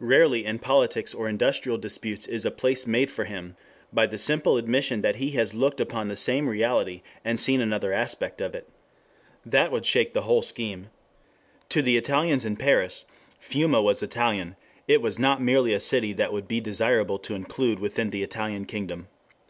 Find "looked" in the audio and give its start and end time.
5.52-5.82